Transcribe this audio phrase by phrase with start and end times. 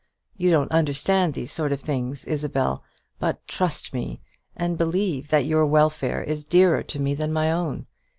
[0.35, 2.83] You don't understand these sort of things, Isabel;
[3.19, 4.19] but trust me,
[4.55, 7.85] and believe that your welfare is dearer to me than my own.